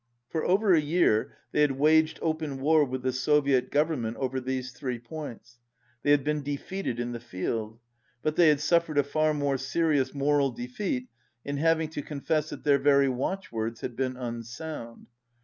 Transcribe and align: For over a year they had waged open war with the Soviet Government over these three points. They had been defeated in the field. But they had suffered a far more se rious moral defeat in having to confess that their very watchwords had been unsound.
For 0.29 0.43
over 0.43 0.73
a 0.73 0.81
year 0.81 1.37
they 1.51 1.61
had 1.61 1.73
waged 1.73 2.17
open 2.23 2.59
war 2.59 2.83
with 2.83 3.03
the 3.03 3.13
Soviet 3.13 3.69
Government 3.69 4.17
over 4.17 4.39
these 4.41 4.71
three 4.71 4.97
points. 4.97 5.59
They 6.01 6.09
had 6.09 6.23
been 6.23 6.41
defeated 6.41 6.99
in 6.99 7.11
the 7.11 7.19
field. 7.19 7.77
But 8.23 8.35
they 8.35 8.47
had 8.49 8.61
suffered 8.61 8.97
a 8.97 9.03
far 9.03 9.31
more 9.35 9.59
se 9.59 9.79
rious 9.81 10.15
moral 10.15 10.49
defeat 10.49 11.07
in 11.45 11.57
having 11.57 11.89
to 11.91 12.01
confess 12.01 12.49
that 12.49 12.63
their 12.63 12.79
very 12.79 13.09
watchwords 13.09 13.81
had 13.81 13.95
been 13.95 14.17
unsound. 14.17 15.05